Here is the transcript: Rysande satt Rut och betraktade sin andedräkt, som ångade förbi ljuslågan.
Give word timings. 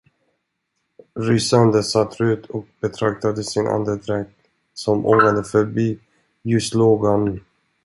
Rysande 1.15 1.83
satt 1.83 2.19
Rut 2.19 2.45
och 2.49 2.65
betraktade 2.79 3.43
sin 3.43 3.67
andedräkt, 3.67 4.31
som 4.73 5.05
ångade 5.05 5.43
förbi 5.43 5.99
ljuslågan. 6.41 7.39